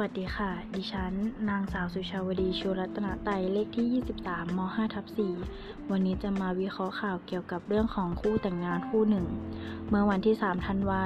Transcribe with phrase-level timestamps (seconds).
[0.00, 1.12] วัสดีค่ะ ดิฉัน
[1.48, 5.06] นางสาวสุชาวดีชูรัตนไตเลขที่ 23ม5ทับ
[5.46, 9.26] 4วันนี้จะมาวิเคราะห์ข่าวเกี่ยวกับเรื่องของคู่แต่งงานคู่หนึ่ง
[9.88, 11.00] เมื่อวันที่ 3 ธันวา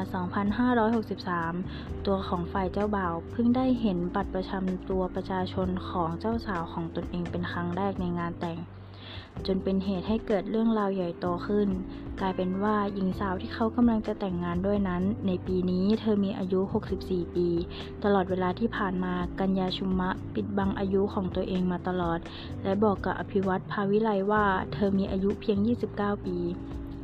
[1.21, 8.59] 2563 ตัวของฝ่ายเจ้าบ่าวเพิ่งได้เห็นบัตรประชำตัวประชาชนของเจ้าสาวของตนเองเป็นครั้งแรกในงานแต่ง
[9.47, 11.69] จนเป็นเหตุให้เกิดเรื่องราวใหญ่โตขึ้น
[12.21, 16.61] กลายเป็นว่าหญิงสาวที่เขากำลังจะแต่งงานด้วยนั้น ในปีนี้เธอมีอายุ
[16.99, 17.49] 64 ปี
[18.05, 22.19] ตลอดเวลาที่ผ่านมากัญญาชุมะปิดบังอายุของตัวเองมาตลอด
[22.65, 25.59] และบอกกับอภิวัตภาวิไลว่าเธอมีอายุเพียง
[25.93, 26.39] 29 ปี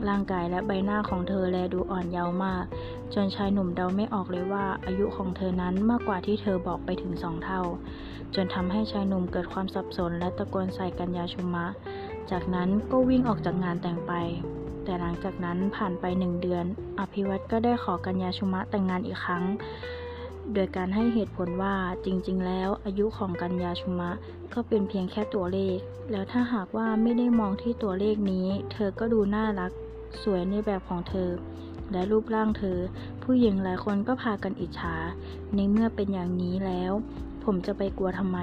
[0.09, 2.65] ร่างกายและใบหน้าของเธอแลดูอ่อนเยาว์มาก
[3.15, 7.63] จนชายหนุ่มเดาไม่ออกเลยว่าอายุของเธอนั้นมากกว่าที่เธอบอกไปถึงสองเท่า
[8.35, 11.67] จนทำให้ชายหนุ่มเกิดความสับสนและตะโกนใส่กัญญาชุมะ
[12.31, 14.13] จากนั้นก็วิ่งออกจากงานแต่งไป
[14.85, 16.65] แต่หลังจากนั้นผ่านไปหนึ่งเดือน
[16.99, 19.45] อภิวัตก็ได้ขอกัญญาชุมะแต่งงานอีกครั้ง
[20.55, 24.11] โดยการให้เหตุผลว่าจริงๆ แล้วอายุของกัญญาชุมะ
[24.55, 25.79] ก็เป็นเพียงแค่ตัวเลข
[26.11, 29.73] แล้วถ้าหากว่าไม่ได้มองที่ตัวเลขนี้ เธอก็ดูน่ารัก
[30.23, 31.31] สวยในแบบของเธอ
[31.93, 32.79] และรูปร่างเธอ
[33.23, 34.95] ผู้หญิงหลายคนก็พากันอิจฉา
[35.55, 36.93] ในเมื่อเป็นอย่างนี้แล้ว
[37.45, 38.39] ผมจะไปกลัวทำไม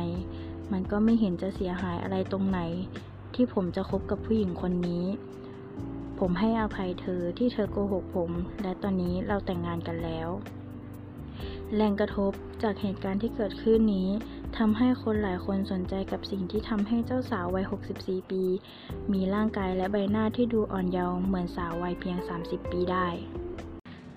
[0.72, 2.60] มันก็ไม่เห็นจะเสียหายอะไรตรงไหน
[3.36, 5.06] ที่ผมจะคบกับผู้หญิงคนนี้
[6.20, 10.30] ผมให้อภัยเธอที่เธอโกหกผม และตอนนี้เราแต่งงานกันแล้ว
[11.76, 12.32] แรงกระทบ
[12.64, 14.10] จากเหตุการณ์ที่เกิดขึ้นนี้
[14.58, 17.66] ทำให้คนหลายคนสนใจกับสิ่งที่ทำให้เจ้าสาววัย
[17.98, 18.44] 64 ปี
[19.14, 23.08] มีร่างกายและใบหน้าที่ดูอ่อนเยาว์เหมือนสาววัยเพียง 30 ปีได้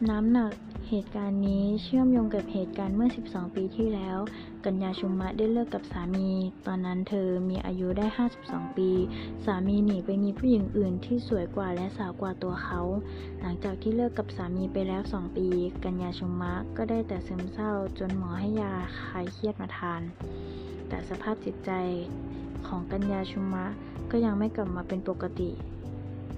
[0.09, 0.53] น้ำหนัก
[0.89, 4.19] เหตุการณ์นี้เชื่อมโยงกับเหตุการณ์เมื่อ 12 ปีที่แล้ว
[4.65, 6.29] กัญญาชุมะได้เลิกกับสามี
[6.67, 8.07] ตอนนั้นเธอมีอายุได้
[8.41, 8.91] 52 ปี
[9.45, 12.81] สามีหนีไปมีผู้หญิงอื่นที่สวยกว่าและสาวกว่าตัวเขา
[13.41, 15.47] หลังจากที่เลิกกับสามีไปแล้ว 2 ปี
[15.85, 20.03] กัญญาชุมะก็ได้แต่ซึมเศร้าจนหมอให้ยาคลายเครียดมาทาน
[20.89, 21.71] แต่สภาพจิตใจ
[22.67, 23.65] ของกัญญาชุมะ
[24.11, 25.51] ก็ยังไม่กลับมาเป็นปกติ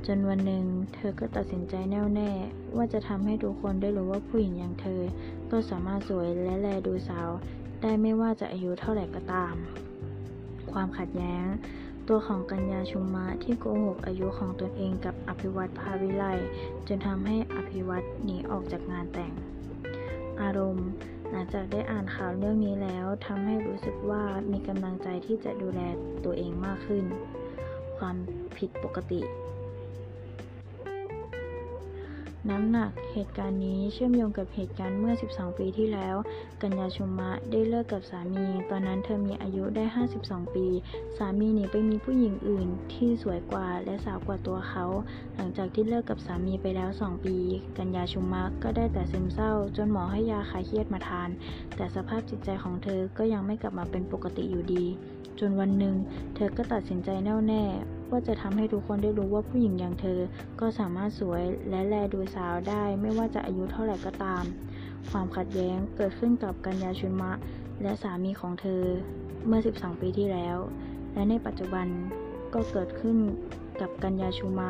[0.07, 0.65] จนวันหนึ่ง
[0.95, 2.31] เธอก็ตัดสินใจแน่วแน่
[2.77, 5.01] ว่าจะทำให้ทุกคนได้รู้ว่าผู้หญิงอย่างเธอ
[5.51, 7.29] ก็สามารถสวยและแลดูสาว
[7.83, 9.55] ได้ไม่ว่าจะอายุเท่าไหร่ก็ตาม
[10.73, 11.47] ความขัดแย้ง
[12.09, 16.25] ตัวของกัญญาชุมมะที่โกหกอายุของตนเองกับอภิวัตภาวิไล
[16.89, 19.33] จนทำให้อภิวัตหนีออกจากงานแต่ง
[20.41, 20.89] อารมณ์
[21.31, 24.23] หลังจากได้อ่านข่าวเรื่องนี้แล้วทำให้รู้สึกว่า
[24.53, 25.81] มีกำลังใจที่จะดูแล
[26.25, 27.05] ตัวเองมากขึ้น
[27.99, 28.17] ความ
[28.59, 29.21] ผิดปกติ
[32.51, 36.17] น้ำหนักเหตุการณ์นี้เชื่อมโยงกับเหตุการณ์เมื่อ 12 ปีที่แล้ว
[36.63, 39.85] กัญญาชุมะได้เลิกกับสามี ตอนนั้นเธอมีอายุได้
[40.19, 40.67] 52 ปี
[41.17, 44.85] สามีหนีไปมีผู้หญิงอื่นที่สวยกว่าและสาวกว่าตัวเขา
[45.37, 47.37] หลังจากที่เลิกกับสามีไปแล้ว 2 ปี
[47.79, 51.29] กัญญาชุมะก็ได้แต่ซึมเศร้า จนหมอให้ยาคลายเครียดมาทาน
[51.77, 54.85] แต่สภาพจิตใจของเธอก็ยังไม่กลับมาเป็นปกติอยู่ดี
[55.41, 55.95] จนวันหนึ่ง
[56.35, 57.65] เธอก็ตัดสินใจแน่วแน่
[58.11, 60.21] ว่าจะทำให้ทุกคนได้รู้ว่าผู้หญิงอย่างเธอ
[60.61, 64.45] ก็สามารถสวยและแลดูสาวได้ ไม่ว่าจะอายุเท่าไหร่ก็ตาม
[65.11, 67.33] ความขัดแย้งเกิดขึ้นกับกัญญาชุนมะ
[67.83, 68.83] และสามีของเธอ
[69.47, 70.59] เมื่อ 12 ปีที่แล้ว
[71.13, 71.87] และในปัจจุบัน
[72.55, 73.17] ก็เกิดขึ้น
[73.81, 74.69] กับกัญญาชุมะ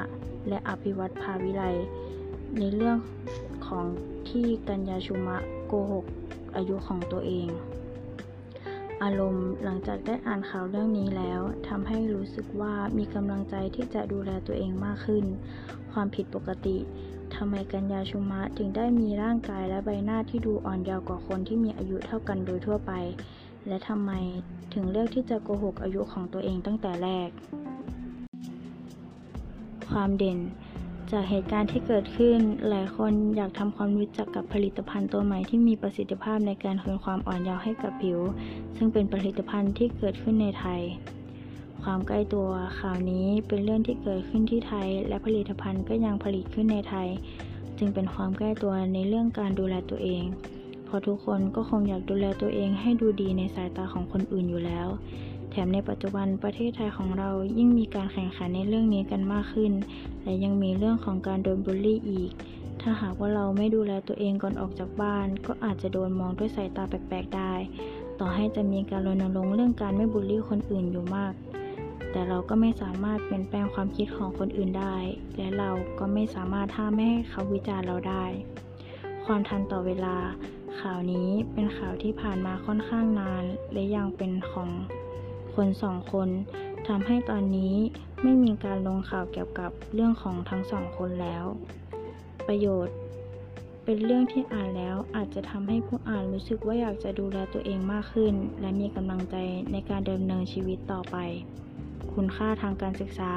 [0.48, 1.62] และอภิวัตภาวิไล
[2.58, 2.96] ในเรื่อง
[3.66, 3.86] ของ
[4.28, 5.36] ที่กัญญาชุมะ
[5.66, 6.04] โกหก
[6.56, 7.48] อายุของตัวเอง
[9.02, 15.24] อารมณ์หลังจากได้อ่านข่าวเรื่องนี้แล้วทำให้รู้สึกว่ามีกำลังใจที่จะดูแลตัวเองมากขึ้น
[15.92, 16.76] ความผิดปกติ
[17.34, 22.92] ทำไมกัญญาชุมะถึงได้มีร่างกายและใบหน้าที่ดูอ่อนเยาว์กว่าคนที่มีอายุเท่ากันโดยทั่วไป
[23.68, 24.12] และทำไม
[24.74, 27.28] ถึงเลือกที่จะโกหกอายุของตัวเองตั้งแต่แรก
[29.90, 30.38] ความเด่น
[31.12, 38.18] จากเหตุการณ์ที่เกิดขึ้น หลายคนอยากทำความรู้จักกับผลิตภัณฑ์ตัวใหม่ที่มีประสิทธิภาพในการคืนความอ่อนเยาว์ให้กับผิว
[38.76, 40.80] ซึ่งเป็นผลิตภัณฑ์ที่เกิดขึ้นในไทย
[41.82, 47.08] ความใกล้ตัวข่าวนี้เป็นเรื่องที่เกิดขึ้นที่ไทย และผลิตภัณฑ์ก็ยังผลิตขึ้นในไทย
[47.78, 50.24] จึงเป็นความใกล้ตัวในเรื่องการดูแลตัวเอง
[50.84, 54.88] เพราะทุกคนก็คงอยากดูแลตัวเองให้ดูดีในสายตาของคนอื่นอยู่แล้ว
[55.56, 59.72] ถมในปัจจุบันประเทศไทยของเรายิ่งมีการแข่งขันในเรื่องนี้กันมากขึ้น
[60.22, 62.30] และยังมีเรื่องของการโดนบูลลี่อีก
[62.80, 67.52] ถ้าหากว่าเราไม่ดูแลตัวเองก่อนออกจากบ้าน ก็อาจจะโดนมองด้วยสายตาแปลกๆได้
[68.20, 71.32] ต่อให้จะมีการรณรงค์เรื่องการไม่บูลลี่คนอื่นอยู่มาก
[72.10, 74.96] แต่เราก็ไม่สามารถเปลี่ยนแปลงความคิดของคนอื่นได้
[75.36, 78.24] และเราก็ไม่สามารถห้ามไม่ให้เขาวิจารณ์เราได้
[79.24, 80.16] ความทันต่อเวลา
[80.80, 84.70] ข่าวนี้เป็นข่าวที่ผ่านมาค่อนข้างนาน และยังเป็นของ
[85.56, 86.28] คนสองคน
[86.88, 87.74] ทำให้ตอนนี้
[88.22, 91.44] ไม่มีการลงข่าวเกี่ยวกับเรื่องของทั้งสองคนแล้ว
[92.46, 92.96] ประโยชน์
[93.84, 99.36] เป็นเรื่องที่อ่านแล้วอาจจะทำให้ผู้อ่านรู้สึกว่าอยากจะดูแลตัวเองมากขึ้น และมีกำลังใจ
[99.72, 101.16] ในการดำเนินชีวิตต่อไป
[102.14, 103.32] คุณค่าทางการศึกษา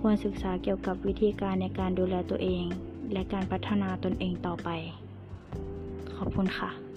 [0.00, 2.64] ควรศึกษาเกี่ยวกับวิธีการในการดูแลตัวเอง
[3.12, 4.68] และการพัฒนาตนเองต่อไป
[6.16, 6.87] ขอบคุณค่ะ